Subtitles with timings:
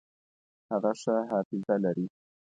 [0.69, 2.05] هغه ښه حافظه لري.